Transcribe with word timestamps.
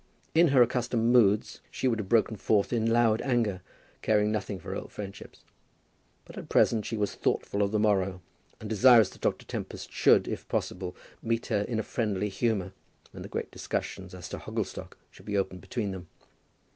In 0.33 0.47
her 0.47 0.63
accustomed 0.63 1.13
moods 1.13 1.61
she 1.69 1.87
would 1.87 1.99
have 1.99 2.09
broken 2.09 2.35
forth 2.35 2.73
in 2.73 2.87
loud 2.91 3.21
anger, 3.21 3.61
caring 4.01 4.31
nothing 4.31 4.57
for 4.59 4.75
old 4.75 4.91
friendships; 4.91 5.41
but 6.25 6.39
at 6.39 6.49
present 6.49 6.87
she 6.87 6.97
was 6.97 7.13
thoughtful 7.13 7.61
of 7.61 7.69
the 7.71 7.77
morrow, 7.77 8.19
and 8.59 8.67
desirous 8.67 9.09
that 9.11 9.21
Dr. 9.21 9.45
Tempest 9.45 9.91
should, 9.91 10.27
if 10.27 10.47
possible, 10.47 10.95
meet 11.21 11.45
her 11.53 11.61
in 11.61 11.77
a 11.77 11.83
friendly 11.83 12.29
humour 12.29 12.73
when 13.11 13.21
the 13.21 13.29
great 13.29 13.51
discussion 13.51 14.09
as 14.11 14.27
to 14.29 14.39
Hogglestock 14.39 14.97
should 15.11 15.27
be 15.27 15.37
opened 15.37 15.61
between 15.61 15.91
them. 15.91 16.07